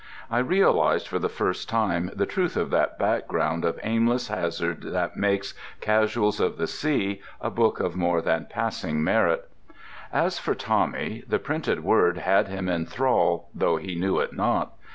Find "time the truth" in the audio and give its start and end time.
1.69-2.57